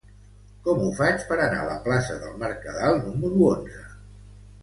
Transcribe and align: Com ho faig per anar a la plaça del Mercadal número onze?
Com 0.67 0.79
ho 0.85 0.87
faig 0.99 1.25
per 1.31 1.35
anar 1.43 1.59
a 1.65 1.67
la 1.67 1.75
plaça 1.83 2.17
del 2.23 2.41
Mercadal 2.45 2.97
número 3.05 3.45
onze? 3.51 3.85